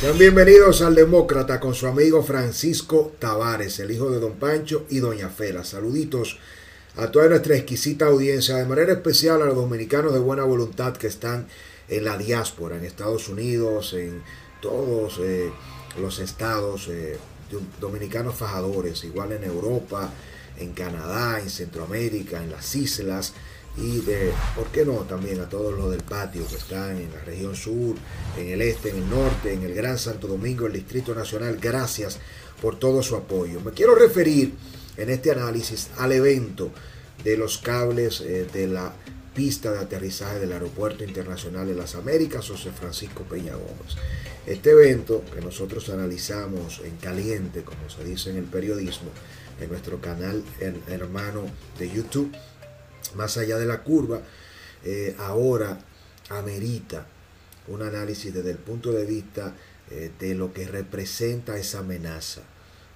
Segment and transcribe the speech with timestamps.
[0.00, 5.00] Sean bienvenidos al Demócrata con su amigo Francisco Tavares, el hijo de Don Pancho y
[5.00, 5.62] Doña Fela.
[5.62, 6.38] Saluditos
[6.96, 11.06] a toda nuestra exquisita audiencia, de manera especial a los dominicanos de buena voluntad que
[11.06, 11.48] están
[11.90, 14.22] en la diáspora, en Estados Unidos, en
[14.62, 15.52] todos eh,
[16.00, 17.18] los estados eh,
[17.78, 20.10] dominicanos fajadores, igual en Europa,
[20.58, 23.34] en Canadá, en Centroamérica, en las islas
[23.76, 24.94] y de, ¿por qué no?
[25.04, 27.96] También a todos los del patio que están en la región sur,
[28.36, 31.58] en el este, en el norte, en el Gran Santo Domingo, el Distrito Nacional.
[31.60, 32.18] Gracias
[32.60, 33.60] por todo su apoyo.
[33.60, 34.54] Me quiero referir
[34.96, 36.70] en este análisis al evento
[37.24, 38.92] de los cables eh, de la
[39.34, 43.96] pista de aterrizaje del Aeropuerto Internacional de las Américas, José Francisco Peña Gómez.
[44.46, 49.10] Este evento que nosotros analizamos en caliente, como se dice en el periodismo,
[49.60, 50.42] en nuestro canal
[50.88, 51.42] hermano
[51.78, 52.32] de YouTube,
[53.14, 54.22] más allá de la curva,
[54.84, 55.78] eh, ahora
[56.28, 57.06] amerita
[57.68, 59.54] un análisis desde el punto de vista
[59.90, 62.42] eh, de lo que representa esa amenaza,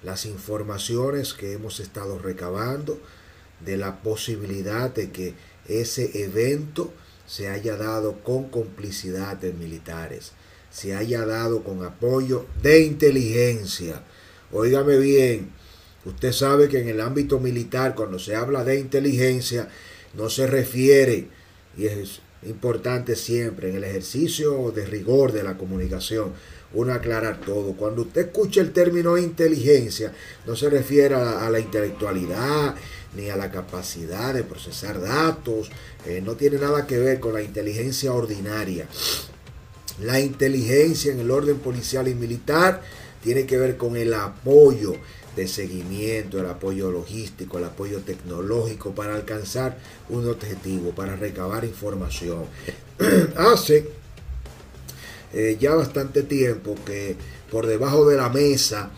[0.03, 2.99] las informaciones que hemos estado recabando,
[3.59, 5.33] de la posibilidad de que
[5.67, 6.93] ese evento
[7.25, 10.33] se haya dado con complicidad de militares,
[10.71, 14.03] se haya dado con apoyo de inteligencia.
[14.51, 15.51] Óigame bien,
[16.05, 19.69] usted sabe que en el ámbito militar, cuando se habla de inteligencia,
[20.15, 21.27] no se refiere,
[21.77, 26.33] y es importante siempre en el ejercicio de rigor de la comunicación,
[26.73, 27.73] uno aclarar todo.
[27.73, 30.13] Cuando usted escucha el término inteligencia,
[30.45, 32.75] no se refiere a, la intelectualidad
[33.15, 35.71] ni a la capacidad de procesar datos,
[36.05, 38.87] eh, no tiene nada que ver con la inteligencia ordinaria.
[40.01, 42.81] La inteligencia en el orden policial y militar
[43.23, 44.95] tiene que ver con el apoyo
[45.35, 49.77] de seguimiento, el apoyo logístico, el apoyo tecnológico para alcanzar
[50.09, 52.45] un objetivo, para recabar información.
[53.35, 53.89] Hace
[55.33, 57.17] eh, ya bastante tiempo que
[57.51, 58.91] por debajo de la mesa,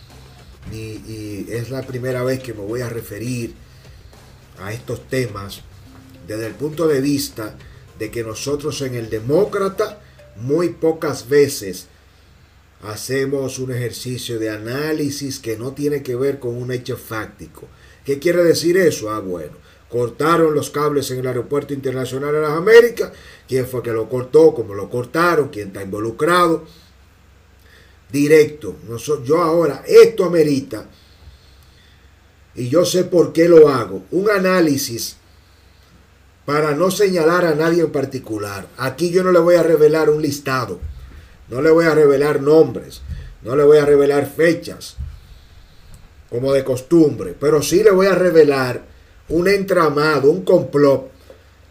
[0.71, 3.53] y, es la primera vez que me voy a referir
[4.59, 5.61] a estos temas,
[6.27, 7.55] desde el punto de vista
[7.97, 10.01] de que nosotros en el demócrata
[10.35, 11.87] muy pocas veces
[12.83, 17.67] hacemos un ejercicio de análisis que no tiene que ver con un hecho fáctico.
[18.05, 19.09] ¿Qué quiere decir eso?
[19.09, 19.53] Ah, bueno,
[19.89, 23.11] cortaron los cables en el Aeropuerto Internacional de las Américas.
[23.47, 24.53] ¿Quién fue que lo cortó?
[24.53, 25.49] ¿Cómo lo cortaron?
[25.49, 26.65] ¿Quién está involucrado?
[28.11, 28.75] Directo.
[29.25, 30.87] Yo ahora, esto amerita,
[32.55, 35.17] y yo sé por qué lo hago, un análisis
[36.45, 38.67] para no señalar a nadie en particular.
[38.77, 40.79] Aquí yo no le voy a revelar un listado
[41.49, 43.01] no le voy a revelar nombres,
[43.43, 44.97] no le voy a revelar fechas,
[46.29, 48.83] como de costumbre, pero sí le voy a revelar
[49.29, 51.11] un entramado, un complot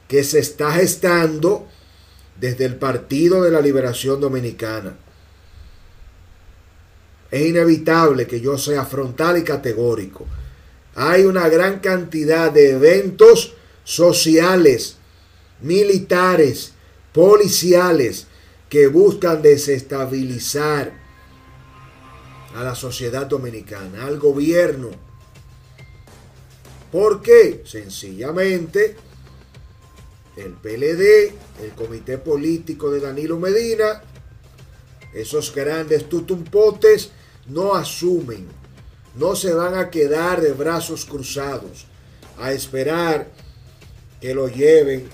[0.08, 1.66] que se está gestando
[2.40, 4.96] desde el Partido de la Liberación Dominicana.
[7.30, 10.26] Es inevitable que yo sea frontal y categórico.
[10.94, 13.54] Hay una gran cantidad de eventos
[13.84, 14.96] sociales,
[15.60, 16.72] militares,
[17.12, 18.26] policiales,
[18.68, 20.92] que buscan desestabilizar
[22.54, 24.90] a la sociedad dominicana, al gobierno.
[26.90, 27.62] ¿Por qué?
[27.66, 28.96] Sencillamente,
[30.36, 31.32] el PLD,
[31.62, 34.02] el comité político de Danilo Medina,
[35.12, 37.10] esos grandes tutumpotes
[37.46, 38.46] no asumen,
[39.14, 41.86] no se van a quedar de brazos cruzados
[42.38, 43.28] a esperar
[44.20, 45.08] que lo lleven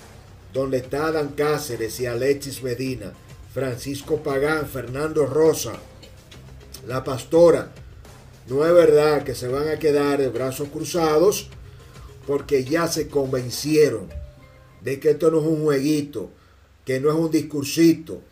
[0.52, 3.12] donde está Dan Cáceres y Alexis Medina
[3.52, 5.74] Francisco Pagán, Fernando Rosa,
[6.86, 7.72] la pastora.
[8.48, 11.48] No es verdad que se van a quedar de brazos cruzados
[12.26, 14.08] porque ya se convencieron
[14.80, 16.30] de que esto no es un jueguito,
[16.84, 18.22] que no es un discursito.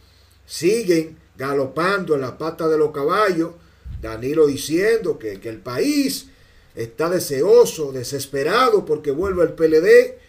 [0.47, 3.53] Siguen galopando en la pata de los caballos,
[4.01, 6.29] Danilo diciendo que, el país
[6.75, 10.20] está deseoso, desesperado porque vuelve el PLD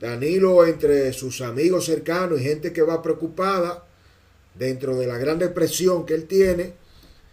[0.00, 3.86] Danilo entre sus amigos cercanos y gente que va preocupada
[4.54, 6.74] dentro de la gran depresión que él tiene,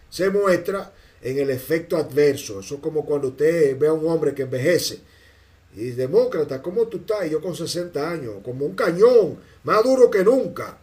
[0.10, 2.60] se muestra en el efecto adverso.
[2.60, 5.00] Eso es como cuando usted ve a un hombre que envejece
[5.76, 7.30] y demócrata, ¿cómo tú estás?
[7.30, 10.78] yo con 60 años, como un cañón, más duro que nunca.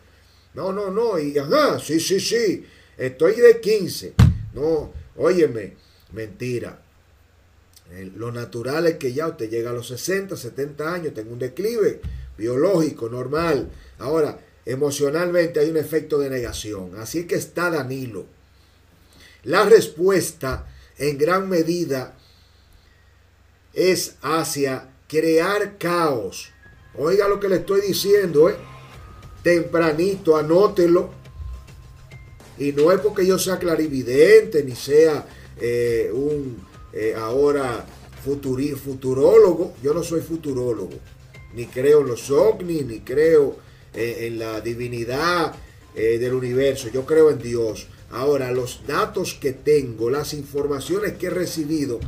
[0.55, 2.65] No, no, no, y ajá, sí, sí, sí,
[2.97, 4.15] estoy de 15.
[4.55, 5.77] No, óyeme,
[6.13, 6.81] mentira.
[8.17, 12.01] Lo natural es que ya usted llega a los 60, 70 años, tenga un declive
[12.37, 13.71] biológico, normal.
[13.99, 16.93] Ahora, emocionalmente hay un efecto de negación.
[16.99, 18.27] Así que está Danilo.
[19.45, 20.67] La respuesta
[20.99, 22.15] en gran medida
[23.73, 26.51] es hacia crear caos.
[26.95, 28.57] Oiga lo que le estoy diciendo, ¿eh?
[29.43, 31.11] Tempranito, anótelo.
[32.59, 35.25] Y no es porque yo sea clarividente ni sea
[35.61, 37.85] eh, un eh, ahora
[38.23, 39.75] futurólogo.
[39.83, 40.95] Yo no soy futurólogo.
[41.55, 43.57] Ni creo en los ovnis, ni creo
[43.95, 45.55] en la divinidad
[45.95, 46.89] del universo.
[46.93, 47.87] Yo creo en Dios.
[48.11, 52.01] Ahora, los datos que tengo, las informaciones que he recibido,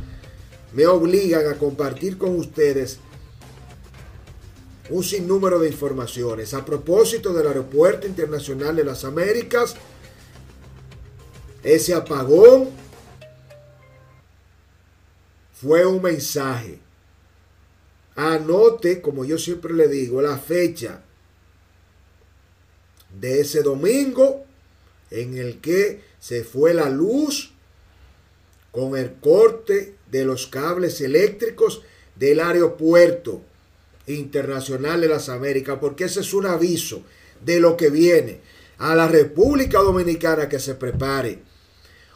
[0.73, 2.99] me obligan a compartir con ustedes
[4.89, 6.53] un sinnúmero de informaciones.
[6.53, 9.75] A propósito del Aeropuerto Internacional de las Américas,
[11.63, 12.69] ese apagón
[15.61, 16.79] fue un mensaje.
[18.15, 21.03] Anote, como yo siempre le digo, la fecha
[23.19, 24.43] de ese domingo
[25.11, 27.53] en el que se fue la luz
[28.71, 31.81] con el corte de los cables eléctricos
[32.15, 33.41] del aeropuerto
[34.07, 37.03] internacional de las Américas, porque ese es un aviso
[37.43, 38.39] de lo que viene
[38.77, 41.39] a la República Dominicana que se prepare,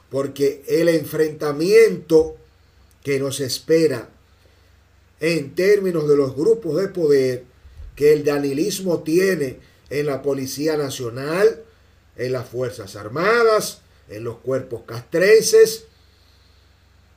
[0.10, 2.38] porque el enfrentamiento
[3.06, 4.10] que nos espera
[5.20, 7.44] en términos de los grupos de poder
[7.96, 9.60] que el danilismo tiene
[9.92, 11.64] en la Policía Nacional,
[12.18, 15.86] en las Fuerzas Armadas, en los cuerpos castrenses,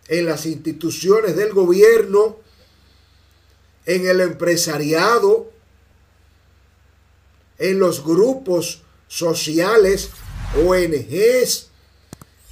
[0.09, 2.37] en las instituciones del gobierno,
[3.87, 5.51] en el empresariado,
[7.57, 10.11] en los grupos sociales,
[10.55, 11.69] ONGs,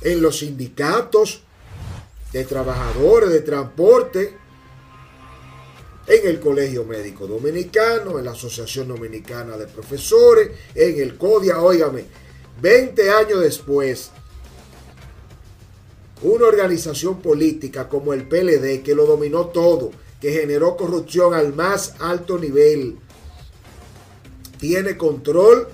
[0.00, 1.42] en los sindicatos
[2.36, 4.36] de trabajadores de transporte,
[6.06, 12.04] en el Colegio Médico Dominicano, en la Asociación Dominicana de Profesores, en el CODIA, óigame,
[12.60, 14.10] 20 años después,
[16.20, 19.90] una organización política como el PLD, que lo dominó todo,
[20.20, 22.98] que generó corrupción al más alto nivel,
[24.58, 25.68] tiene control,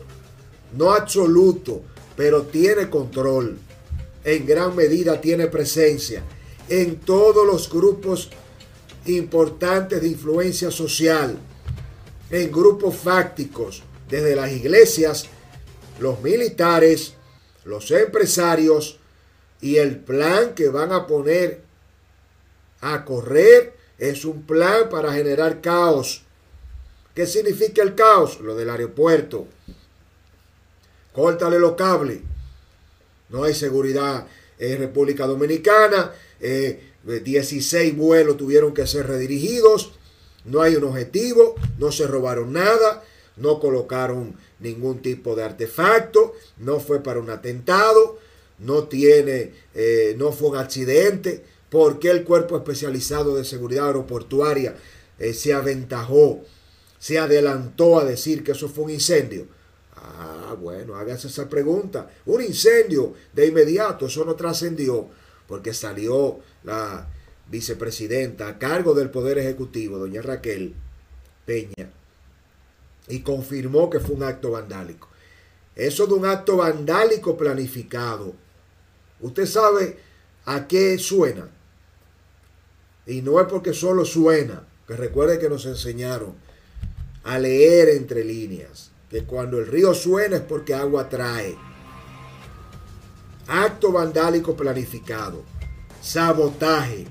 [0.79, 1.83] no absoluto,
[2.17, 3.59] pero tiene control.
[4.23, 6.23] En gran medida tiene presencia
[6.69, 8.31] en todos los grupos
[9.07, 11.39] importantes de influencia social,
[12.31, 15.29] en grupos fácticos, desde las iglesias
[15.99, 17.15] los militares,
[17.65, 18.99] los empresarios
[19.61, 21.63] y el plan que van a poner
[22.81, 26.23] a correr es un plan para generar caos.
[27.15, 28.41] ¿Qué significa el caos?
[28.41, 29.47] Lo del aeropuerto.
[31.13, 32.21] Córtale los cables.
[33.29, 34.27] No hay seguridad
[34.59, 36.13] en República Dominicana.
[36.43, 39.93] 16 eh, vuelos tuvieron que ser redirigidos.
[40.45, 41.55] No hay un objetivo.
[41.79, 43.03] No se robaron nada.
[43.37, 48.19] No colocaron ningún tipo de artefacto, no fue para un atentado,
[48.59, 51.45] no tiene, eh, no fue un accidente.
[51.69, 54.77] ¿Por qué el Cuerpo Especializado de Seguridad Aeroportuaria
[55.19, 56.43] eh, se aventajó,
[56.99, 59.47] se adelantó a decir que eso fue un incendio?
[59.97, 62.11] Ah, bueno, hágase esa pregunta.
[62.27, 65.09] Un incendio de inmediato, eso no trascendió,
[65.47, 67.09] porque salió la
[67.49, 70.75] vicepresidenta a cargo del Poder Ejecutivo, doña Raquel
[71.45, 71.91] Peña,
[73.09, 75.09] y confirmó que fue un acto vandálico.
[75.75, 78.35] Eso de un acto vandálico planificado.
[79.21, 79.99] Usted sabe
[80.45, 81.49] a qué suena.
[83.07, 86.35] Y no es porque solo suena, que recuerde que nos enseñaron
[87.25, 91.57] a leer entre líneas, que cuando el río suena es porque agua trae.
[93.55, 95.43] Acto vandálico planificado,
[96.01, 97.05] sabotaje.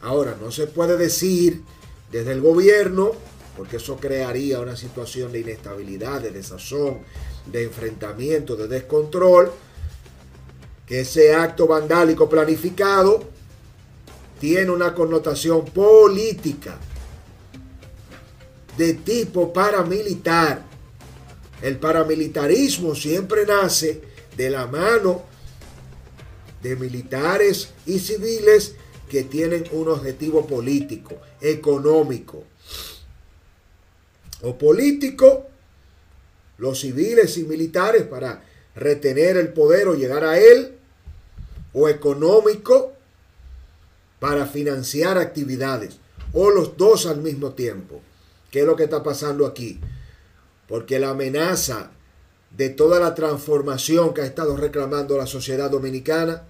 [0.00, 1.62] Ahora, no se puede decir
[2.10, 3.12] desde el gobierno
[3.56, 7.02] porque eso crearía una situación de inestabilidad, de desazón,
[7.46, 9.52] de enfrentamiento, de descontrol,
[10.86, 13.22] que ese acto vandálico planificado
[14.40, 16.78] tiene una connotación política
[18.76, 20.64] de tipo paramilitar.
[21.62, 24.02] El paramilitarismo siempre nace
[24.36, 25.32] de la mano
[26.64, 28.74] de militares y civiles
[29.10, 32.42] que tienen un objetivo político, económico,
[34.40, 35.46] o político,
[36.56, 38.42] los civiles y militares para
[38.74, 40.78] retener el poder o llegar a él,
[41.74, 42.94] o económico
[44.18, 45.98] para financiar actividades,
[46.32, 48.00] o los dos al mismo tiempo.
[48.50, 49.80] ¿Qué es lo que está pasando aquí?
[50.66, 51.90] Porque la amenaza
[52.56, 56.44] de toda la transformación que ha estado reclamando la sociedad dominicana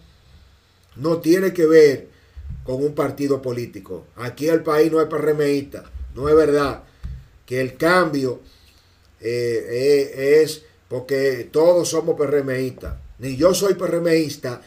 [0.97, 2.09] no tiene que ver
[2.65, 4.07] con un partido político.
[4.17, 5.85] Aquí el país no es PRMista,
[6.15, 6.83] no es verdad
[7.47, 8.41] que el cambio
[9.21, 12.95] eh, eh, es porque todos somos PRMistas.
[13.19, 14.61] Ni yo soy PRMista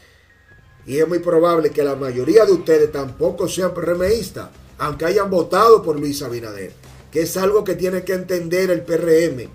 [0.86, 5.82] y es muy probable que la mayoría de ustedes tampoco sean PRMistas, aunque hayan votado
[5.82, 6.72] por Luis Abinader,
[7.12, 9.50] que es algo que tiene que entender el PRM.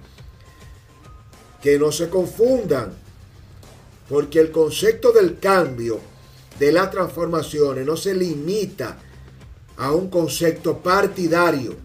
[1.62, 2.94] Que no se confundan.
[4.10, 6.00] Porque el concepto del cambio,
[6.60, 8.98] de las transformaciones, no se limita
[9.78, 11.76] a un concepto partidario.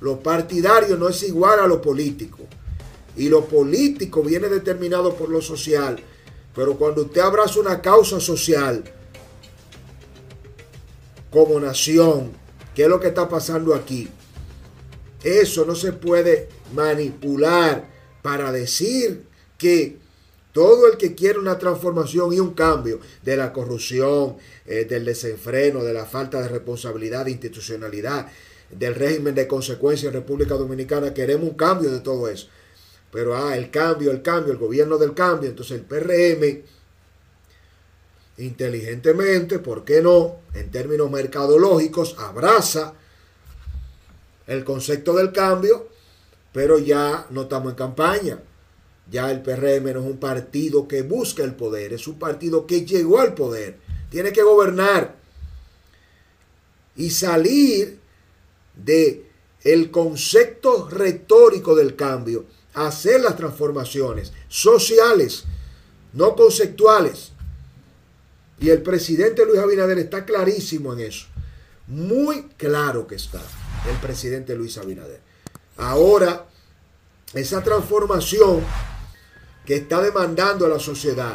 [0.00, 2.38] Lo partidario no es igual a lo político.
[3.16, 5.98] Y lo político viene determinado por lo social.
[6.54, 8.84] Pero cuando usted abraza una causa social
[11.30, 12.32] como nación,
[12.74, 14.08] ¿qué es lo que está pasando aquí?
[15.22, 17.88] Eso no se puede manipular
[18.22, 19.26] para decir
[19.58, 19.98] que
[20.56, 25.84] todo el que quiere una transformación y un cambio de la corrupción, eh, del desenfreno,
[25.84, 28.26] de la falta de responsabilidad, de institucionalidad,
[28.70, 32.48] del régimen de consecuencia en República Dominicana, queremos un cambio de todo eso.
[33.12, 35.50] Pero, ah, el cambio, el cambio, el gobierno del cambio.
[35.50, 36.62] Entonces el PRM,
[38.38, 40.36] inteligentemente, ¿por qué no?
[40.54, 42.94] En términos mercadológicos, abraza
[44.46, 45.86] el concepto del cambio,
[46.54, 48.38] pero ya no estamos en campaña.
[49.10, 52.84] Ya el PRM no es un partido que busca el poder, es un partido que
[52.84, 53.78] llegó al poder.
[54.10, 55.16] Tiene que gobernar
[56.96, 58.00] y salir
[58.74, 59.26] de
[59.62, 65.44] el concepto retórico del cambio, hacer las transformaciones sociales,
[66.12, 67.32] no conceptuales.
[68.58, 71.26] Y el presidente Luis Abinader está clarísimo en eso.
[71.88, 73.42] Muy claro que está
[73.90, 75.20] el presidente Luis Abinader.
[75.76, 76.46] Ahora,
[77.34, 78.62] esa transformación
[79.66, 81.34] que está demandando a la sociedad,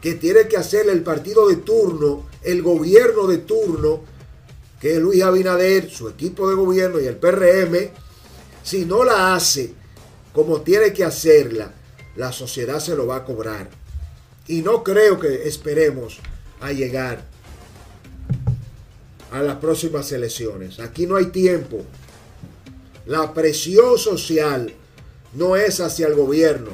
[0.00, 4.00] que tiene que hacer el partido de turno, el gobierno de turno,
[4.80, 7.90] que es Luis Abinader, su equipo de gobierno y el PRM,
[8.62, 9.74] si no la hace
[10.32, 11.72] como tiene que hacerla,
[12.16, 13.68] la sociedad se lo va a cobrar.
[14.46, 16.18] Y no creo que esperemos
[16.60, 17.24] a llegar
[19.32, 20.80] a las próximas elecciones.
[20.80, 21.84] Aquí no hay tiempo.
[23.06, 24.72] La presión social
[25.34, 26.70] no es hacia el gobierno,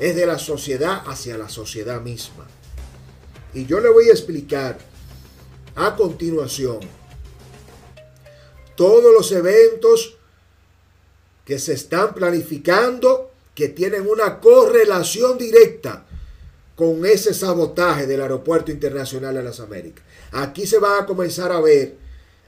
[0.00, 2.46] es de la sociedad hacia la sociedad misma.
[3.52, 4.78] Y yo le voy a explicar
[5.76, 6.80] a continuación
[8.76, 10.16] todos los eventos
[11.44, 16.04] que se están planificando que tienen una correlación directa
[16.74, 20.04] con ese sabotaje del Aeropuerto Internacional de las Américas.
[20.32, 21.96] Aquí se van a comenzar a ver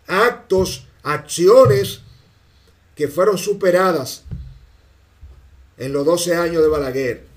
[0.09, 2.00] actos, acciones
[2.97, 4.25] que fueron superadas
[5.79, 7.36] en los 12 años de Balaguer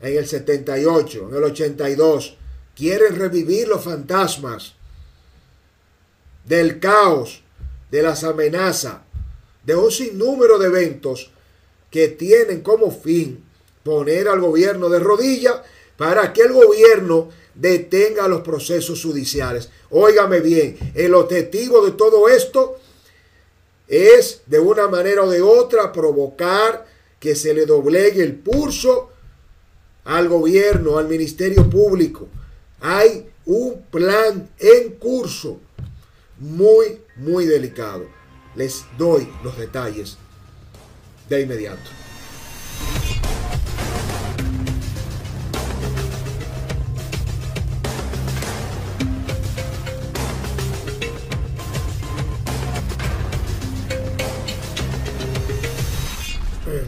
[0.00, 2.36] en el 78, en el 82.
[2.74, 4.74] Quieren revivir los fantasmas
[6.44, 7.42] del caos,
[7.90, 8.96] de las amenazas,
[9.64, 11.30] de un sinnúmero de eventos
[11.90, 13.44] que tienen como fin
[13.82, 15.56] poner al gobierno de rodillas
[15.96, 19.68] para que el gobierno detenga los procesos judiciales.
[19.90, 22.78] Óigame bien, el objetivo de todo esto
[23.88, 26.86] es de una manera o de otra provocar
[27.18, 29.09] que se le doblegue el pulso
[30.04, 32.28] al gobierno, al Ministerio Público.
[32.80, 35.60] Hay un plan en curso
[36.38, 38.06] muy, muy delicado.
[38.54, 40.16] Les doy los detalles
[41.28, 41.99] de inmediato.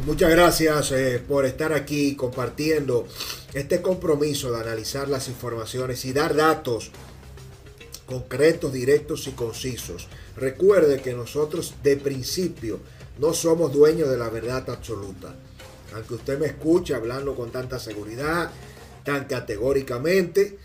[0.07, 3.09] Muchas gracias eh, por estar aquí compartiendo
[3.53, 6.93] este compromiso de analizar las informaciones y dar datos
[8.07, 10.07] concretos, directos y concisos.
[10.37, 12.79] Recuerde que nosotros de principio
[13.19, 15.35] no somos dueños de la verdad absoluta.
[15.95, 18.53] Aunque usted me escuche hablando con tanta seguridad,
[19.05, 20.59] tan categóricamente,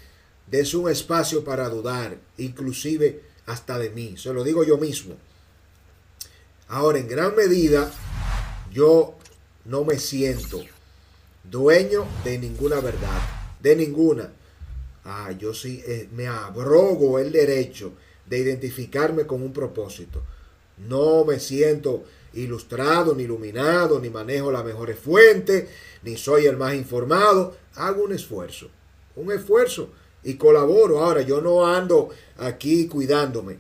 [0.46, 4.16] des un espacio para dudar, inclusive hasta de mí.
[4.16, 5.16] Se lo digo yo mismo.
[6.68, 7.92] Ahora, en gran medida,
[8.78, 9.16] yo
[9.66, 10.62] no me siento
[11.44, 13.20] dueño de ninguna verdad,
[13.60, 14.32] de ninguna.
[15.04, 17.94] Ah, yo sí eh, me abrogo el derecho
[18.28, 20.22] de identificarme con un propósito.
[20.88, 22.04] No me siento
[22.34, 25.68] ilustrado, ni iluminado, ni manejo las mejores fuentes,
[26.04, 27.58] ni soy el más informado.
[27.74, 28.70] Hago un esfuerzo,
[29.16, 29.90] un esfuerzo
[30.24, 31.00] y colaboro.
[31.00, 33.58] Ahora, yo no ando aquí cuidándome.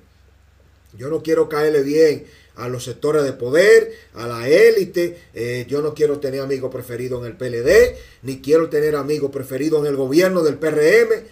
[0.95, 5.17] Yo no quiero caerle bien a los sectores de poder, a la élite.
[5.33, 9.79] Eh, yo no quiero tener amigo preferido en el PLD, ni quiero tener amigo preferido
[9.79, 11.23] en el gobierno del PRM.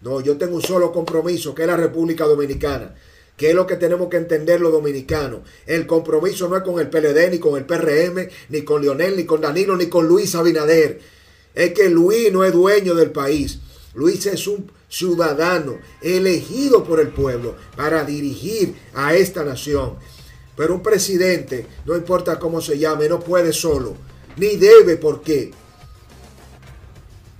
[0.00, 2.94] No, yo tengo un solo compromiso, que es la República Dominicana.
[3.36, 5.40] Que es lo que tenemos que entender los dominicanos.
[5.66, 9.24] El compromiso no es con el PLD, ni con el PRM, ni con Lionel, ni
[9.24, 11.00] con Danilo, ni con Luis Abinader.
[11.54, 13.60] Es que Luis no es dueño del país.
[13.94, 19.96] Luis es un ciudadano elegido por el pueblo para dirigir a esta nación.
[20.58, 23.96] Pero un presidente, no importa cómo se llame, no puede solo,
[24.36, 25.52] ni debe, ¿por qué?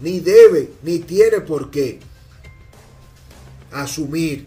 [0.00, 1.98] ni debe, ni tiene por qué
[3.72, 4.46] asumir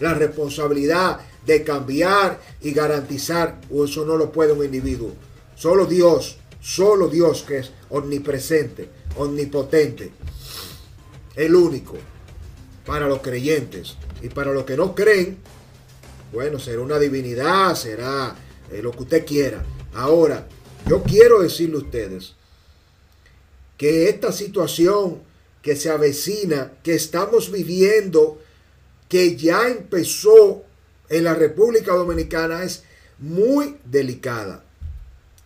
[0.00, 5.12] la responsabilidad de cambiar y garantizar, o eso no lo puede un individuo.
[5.56, 10.12] Solo Dios, solo Dios que es omnipresente, omnipotente,
[11.36, 11.94] el único
[12.84, 15.38] para los creyentes y para los que no creen,
[16.32, 18.34] bueno, será una divinidad, será
[18.70, 19.62] eh, lo que usted quiera.
[19.94, 20.48] Ahora,
[20.88, 22.34] yo quiero decirle a ustedes
[23.76, 25.20] que esta situación
[25.60, 28.40] que se avecina, que estamos viviendo,
[29.08, 30.64] que ya empezó
[31.08, 32.84] en la República Dominicana, es
[33.18, 34.64] muy delicada.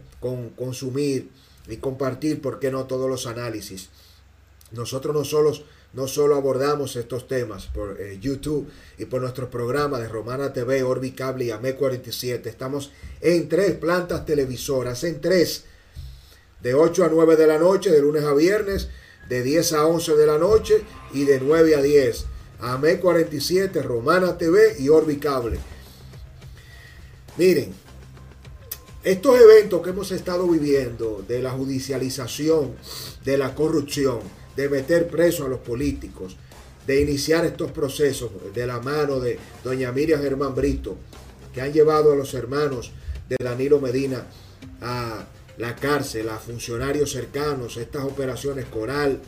[0.57, 1.29] consumir
[1.69, 3.91] y compartir, ¿por qué no?, todos los análisis.
[4.71, 5.53] Nosotros no solo,
[5.93, 10.83] no solo abordamos estos temas por eh, YouTube y por nuestro programa de Romana TV,
[10.83, 12.49] Orbicable y AME 47.
[12.49, 15.65] Estamos en tres plantas televisoras, en tres,
[16.63, 18.89] de 8 a 9 de la noche, de lunes a viernes,
[19.33, 20.83] de 10 a 11 de la noche
[21.15, 22.27] y de 9 a 10.
[22.61, 25.59] AME 47, Romana TV y Orbicable.
[27.39, 27.73] Miren,
[29.03, 32.75] estos eventos que hemos estado viviendo de la judicialización,
[33.25, 34.19] de la corrupción,
[34.55, 36.37] de meter preso a los políticos,
[36.87, 40.99] de iniciar estos procesos de la mano de doña Miriam Germán Brito,
[41.55, 42.93] que han llevado a los hermanos
[43.31, 44.27] de Danilo Medina
[44.83, 45.25] a
[45.59, 49.21] la cárcel, a funcionarios cercanos, estas operaciones Coral,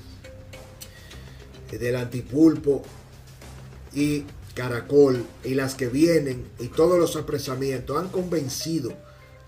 [1.70, 2.82] del Antipulpo
[3.92, 8.92] y Caracol, y las que vienen, y todos los apresamientos, han convencido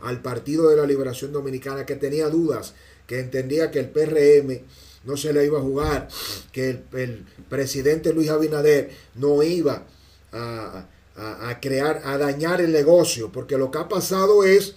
[0.02, 2.74] al Partido de la Liberación Dominicana que tenía dudas,
[3.06, 4.62] que entendía que el PRM
[5.04, 6.08] no se le iba a jugar,
[6.52, 9.84] que el, presidente Luis Abinader no iba
[10.32, 14.74] a, a, crear, a dañar el negocio, porque lo que ha pasado es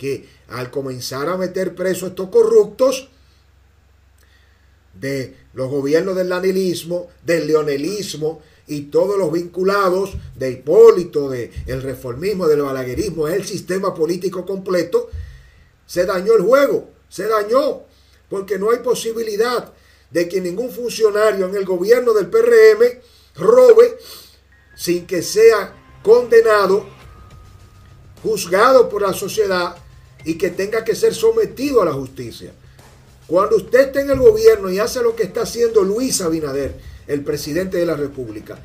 [0.00, 3.10] que al comenzar a meter preso estos corruptos
[4.94, 11.82] de los gobiernos del lanilismo, del leonelismo y todos los vinculados de Hipólito, del el
[11.82, 15.10] reformismo, del balaguerismo, el sistema político completo,
[15.84, 17.82] se dañó el juego, se dañó
[18.30, 19.70] porque no hay posibilidad
[20.10, 23.00] de que ningún funcionario en el gobierno del PRM
[23.36, 23.98] robe
[24.74, 26.86] sin que sea condenado,
[28.22, 29.76] juzgado por la sociedad
[30.24, 32.52] y que tenga que ser sometido a la justicia.
[33.26, 36.74] Cuando usted está en el gobierno y hace lo que está haciendo Luis Abinader,
[37.06, 38.58] el presidente de la República,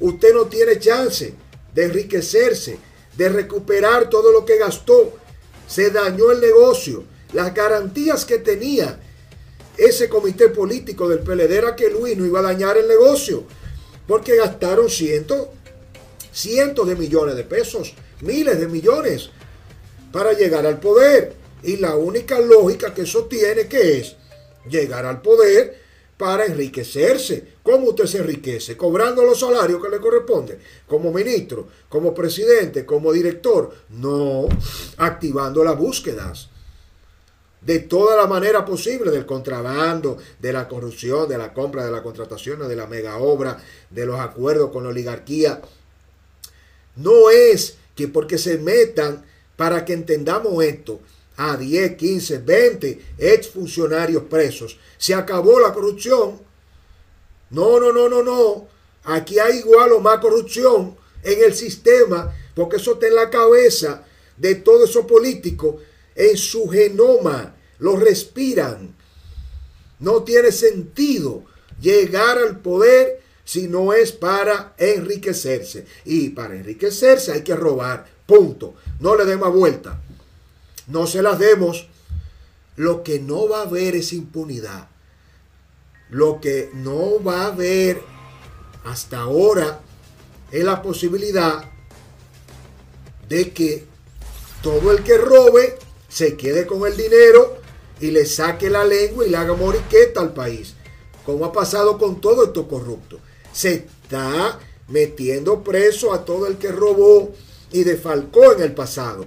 [0.00, 1.34] usted no tiene chance
[1.74, 2.78] de enriquecerse,
[3.16, 5.12] de recuperar todo lo que gastó.
[5.66, 8.98] Se dañó el negocio las garantías que tenía
[9.76, 13.44] ese comité político del PLD era que Luis no iba a dañar el negocio,
[14.06, 15.48] porque gastaron cientos,
[16.32, 19.30] cientos de millones de pesos, miles de millones,
[20.16, 21.34] para llegar al poder.
[21.62, 24.16] Y la única lógica que eso tiene que es
[24.66, 25.78] llegar al poder
[26.16, 27.56] para enriquecerse.
[27.62, 28.78] ¿Cómo usted se enriquece?
[28.78, 33.70] Cobrando los salarios que le corresponden, como ministro, como presidente, como director.
[33.90, 34.48] No,
[34.96, 36.48] activando las búsquedas
[37.60, 42.02] de toda la manera posible del contrabando, de la corrupción, de la compra, de la
[42.02, 45.60] contratación, de la mega obra, de los acuerdos con la oligarquía.
[46.94, 51.00] No es que porque se metan para que entendamos esto
[51.36, 56.40] a 10, 15, 20 exfuncionarios presos, se acabó la corrupción.
[57.50, 58.68] No, no, no, no, no.
[59.04, 64.04] Aquí hay igual o más corrupción en el sistema, porque eso está en la cabeza
[64.36, 65.76] de todos esos políticos,
[66.14, 68.94] en su genoma lo respiran.
[69.98, 71.44] No tiene sentido
[71.80, 75.86] llegar al poder si no es para enriquecerse.
[76.04, 78.15] Y para enriquecerse hay que robar.
[78.26, 78.74] Punto.
[79.00, 80.00] No le demos vuelta.
[80.88, 81.88] No se las demos.
[82.76, 84.88] Lo que no va a haber es impunidad.
[86.10, 88.02] Lo que no va a haber
[88.84, 89.80] hasta ahora
[90.50, 91.64] es la posibilidad
[93.28, 93.84] de que
[94.62, 97.58] todo el que robe se quede con el dinero
[98.00, 100.74] y le saque la lengua y le haga moriqueta al país,
[101.24, 103.18] como ha pasado con todo esto corrupto.
[103.52, 104.58] Se está
[104.88, 107.32] metiendo preso a todo el que robó
[107.76, 109.26] y defalcó en el pasado.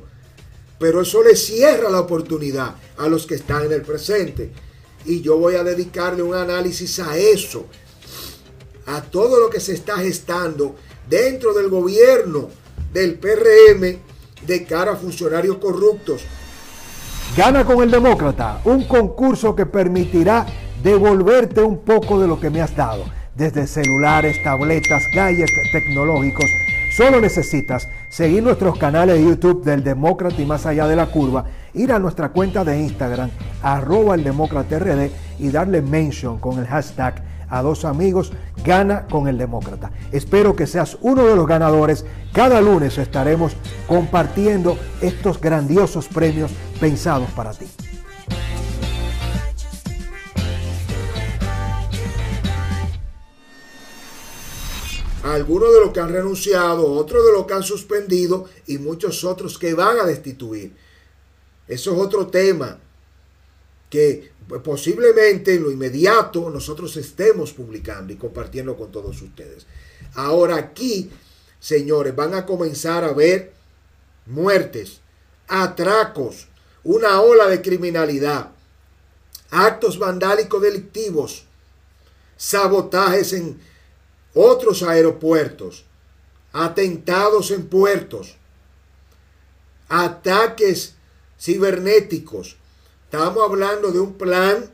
[0.80, 4.52] Pero eso le cierra la oportunidad a los que están en el presente.
[5.06, 7.68] Y yo voy a dedicarle un análisis a eso,
[8.86, 10.76] a todo lo que se está gestando
[11.08, 12.50] dentro del gobierno
[12.92, 14.00] del PRM
[14.48, 16.22] de cara a funcionarios corruptos.
[17.38, 20.46] Gana con el Demócrata, un concurso que permitirá
[20.82, 26.50] devolverte un poco de lo que me has dado, desde celulares, tabletas, gadgets tecnológicos.
[26.96, 31.46] Solo necesitas seguir nuestros canales de YouTube del Demócrata y más allá de la curva,
[31.74, 33.30] ir a nuestra cuenta de Instagram,
[33.62, 38.32] arroba el Demócrata RD y darle mention con el hashtag a dos amigos,
[38.64, 39.92] gana con el demócrata.
[40.12, 42.06] Espero que seas uno de los ganadores.
[42.32, 43.56] Cada lunes estaremos
[43.88, 47.66] compartiendo estos grandiosos premios pensados para ti.
[55.24, 59.58] Algunos de los que han renunciado, otros de los que han suspendido y muchos otros
[59.58, 60.74] que van a destituir.
[61.68, 62.80] Eso es otro tema
[63.90, 69.68] que pues posiblemente en lo inmediato nosotros estemos publicando y compartiendo con todos ustedes.
[70.16, 71.12] Ahora aquí,
[71.60, 73.54] señores, van a comenzar a ver
[74.26, 75.02] muertes,
[75.48, 76.48] atracos,
[76.84, 78.52] una ola de criminalidad,
[79.52, 81.46] actos vandálicos delictivos,
[82.38, 83.60] sabotajes en
[84.34, 85.86] otros aeropuertos,
[86.54, 88.36] atentados en puertos,
[89.88, 90.96] ataques
[91.40, 92.58] cibernéticos,
[93.12, 94.70] Estamos hablando de un plan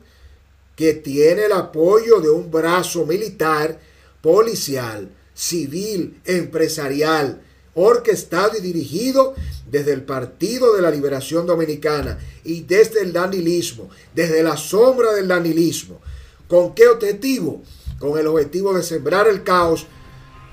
[0.76, 3.80] que tiene el apoyo de un brazo militar,
[4.20, 7.40] policial, civil, empresarial,
[7.72, 9.34] orquestado y dirigido
[9.70, 15.28] desde el Partido de la Liberación Dominicana y desde el danilismo, desde la sombra del
[15.28, 16.02] danilismo.
[16.46, 17.62] ¿Con qué objetivo?
[17.98, 19.86] Con el objetivo de sembrar el caos,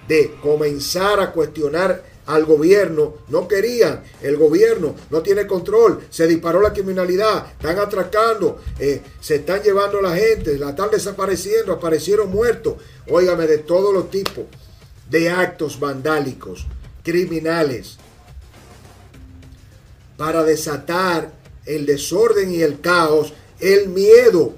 [0.07, 6.61] de comenzar a cuestionar al gobierno, no querían, el gobierno no tiene control, se disparó
[6.61, 12.31] la criminalidad, están atracando, eh, se están llevando a la gente, la están desapareciendo, aparecieron
[12.31, 12.75] muertos,
[13.09, 14.45] óigame, de todos los tipos
[15.09, 16.65] de actos vandálicos,
[17.03, 17.97] criminales,
[20.15, 21.33] para desatar
[21.65, 24.53] el desorden y el caos, el miedo,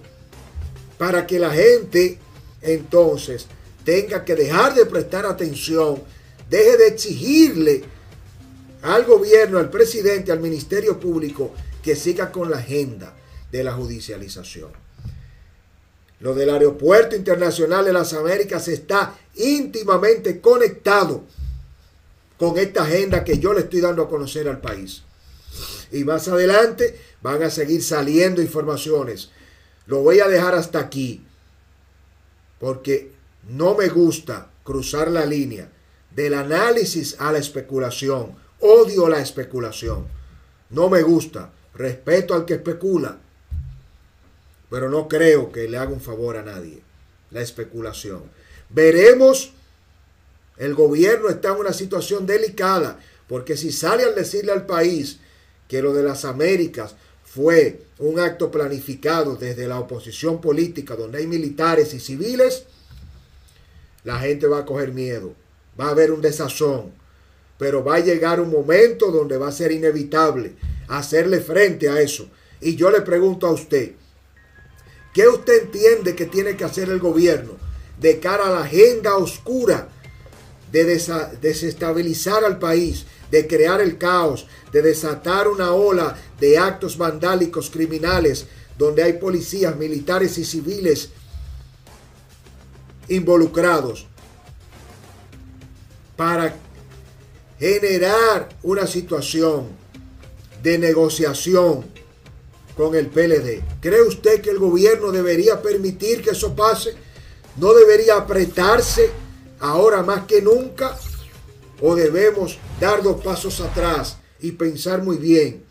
[0.99, 2.19] para que la gente
[2.65, 3.47] entonces
[3.83, 6.01] tenga que dejar de prestar atención
[6.49, 7.83] deje de exigirle
[8.81, 13.15] al gobierno, al presidente, al Ministerio Público que siga con la agenda
[13.51, 14.71] de la judicialización.
[16.19, 21.23] Lo del Aeropuerto Internacional de las Américas está íntimamente conectado
[22.37, 25.03] con esta agenda que yo le estoy dando a conocer al país.
[25.91, 29.29] Y más adelante van a seguir saliendo informaciones.
[29.87, 31.25] Lo voy a dejar hasta aquí
[32.59, 33.11] porque
[33.47, 35.69] no me gusta cruzar la línea
[36.15, 38.35] del análisis a la especulación.
[38.59, 40.07] Odio la especulación.
[40.69, 41.51] No me gusta.
[41.73, 43.19] Respeto al que especula.
[44.69, 46.81] Pero no creo que le haga un favor a nadie.
[47.31, 48.23] La especulación.
[48.69, 49.53] Veremos.
[50.57, 52.99] El gobierno está en una situación delicada.
[53.27, 55.19] Porque si sale al decirle al país
[55.67, 56.95] que lo de las Américas
[57.35, 62.63] fue un acto planificado desde la oposición política donde hay militares y civiles,
[64.03, 65.33] la gente va a coger miedo
[65.79, 66.93] va a haber un desazón,
[67.57, 70.53] pero va a llegar un momento donde va a ser inevitable
[70.87, 72.29] hacerle frente a eso.
[72.61, 73.91] Y yo le pregunto a usted,
[75.13, 77.57] ¿qué usted entiende que tiene que hacer el gobierno
[77.99, 79.89] de cara a la agenda oscura
[80.71, 80.83] de
[81.41, 88.45] desestabilizar al país, de crear el caos, de desatar una ola de actos vandálicos criminales
[88.77, 91.09] donde hay policías, militares y civiles
[93.09, 94.07] involucrados?
[96.15, 96.55] para
[97.59, 99.67] generar una situación
[100.63, 101.85] de negociación
[102.77, 103.63] con el PLD.
[103.81, 106.93] ¿Cree usted que el gobierno debería permitir que eso pase?
[107.57, 109.09] ¿No debería apretarse
[109.59, 110.97] ahora más que nunca?
[111.81, 115.65] ¿O debemos dar dos pasos atrás y pensar muy bien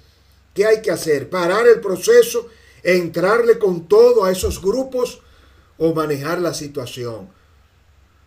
[0.53, 1.31] qué hay que hacer?
[1.31, 2.49] ¿Parar el proceso?
[2.83, 5.21] ¿Entrarle con todo a esos grupos?
[5.79, 7.29] ¿O manejar la situación?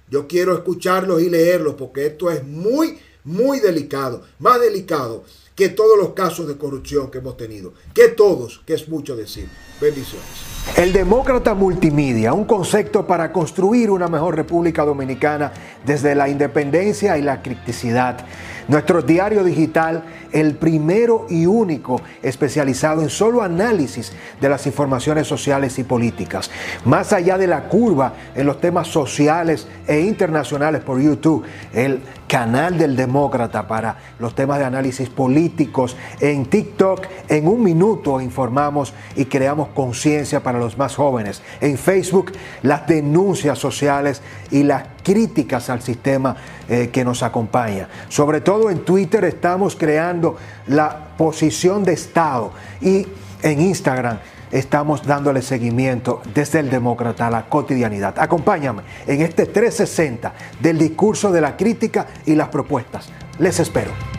[0.10, 4.24] Yo quiero escucharlos y leerlos porque esto es muy, muy delicado.
[4.40, 5.24] Más delicado
[5.58, 7.74] que todos los casos de corrupción que hemos tenido.
[7.92, 9.50] Que todos, que es mucho decir.
[9.82, 10.28] Bendiciones.
[10.76, 15.52] El demócrata multimedia, un concepto para construir una mejor República Dominicana
[15.84, 18.24] desde la independencia y la criticidad.
[18.68, 20.04] Nuestro diario digital,
[20.34, 26.52] el primero y único especializado en solo análisis de las informaciones sociales y políticas.
[26.84, 32.78] Más allá de la curva en los temas sociales e internacionales por YouTube, el canal
[32.78, 35.96] del demócrata para los temas de análisis políticos.
[36.20, 41.42] En TikTok, en un minuto informamos y creamos conciencia para los más jóvenes.
[41.62, 46.36] En Facebook, las denuncias sociales y las críticas al sistema
[46.68, 47.88] eh, que nos acompaña.
[48.10, 50.36] Sobre todo en Twitter estamos creando
[50.68, 53.08] la posición de Estado y
[53.42, 54.20] en Instagram
[54.52, 58.16] estamos dándole seguimiento desde el demócrata a la cotidianidad.
[58.20, 63.08] Acompáñame en este 360 del discurso de la crítica y las propuestas.
[63.40, 64.17] Les espero.